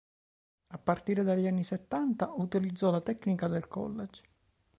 [0.69, 4.23] A partire dagli anni settanta utilizzò la tecnica del collage.